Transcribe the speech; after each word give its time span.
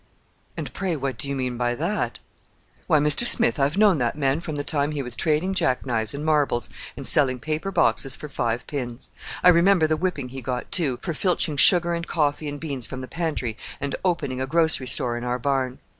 "And, 0.57 0.73
pray, 0.73 0.95
what 0.95 1.19
do 1.19 1.29
you 1.29 1.35
mean 1.35 1.57
by 1.57 1.75
that?" 1.75 2.17
"Why, 2.87 2.97
Mr. 2.97 3.23
Smith, 3.23 3.59
I've 3.59 3.77
known 3.77 3.99
that 3.99 4.17
man 4.17 4.39
from 4.39 4.55
the 4.55 4.63
time 4.63 4.93
he 4.93 5.03
was 5.03 5.15
trading 5.15 5.53
jack 5.53 5.85
knives 5.85 6.15
and 6.15 6.25
marbles 6.25 6.69
and 6.97 7.05
selling 7.05 7.37
paper 7.39 7.69
boxes 7.71 8.15
for 8.15 8.27
five 8.27 8.65
pins. 8.65 9.11
I 9.43 9.49
remember 9.49 9.85
the 9.85 9.95
whipping 9.97 10.29
he 10.29 10.41
got, 10.41 10.71
too, 10.71 10.97
for 11.03 11.13
filching 11.13 11.55
sugar 11.55 11.93
and 11.93 12.07
coffee 12.07 12.47
and 12.47 12.59
beans 12.59 12.87
from 12.87 13.01
the 13.01 13.07
pantry 13.07 13.57
and 13.79 13.95
opening 14.03 14.41
a 14.41 14.47
grocery 14.47 14.87
store 14.87 15.19
in 15.19 15.23
our 15.23 15.37
barn. 15.37 15.77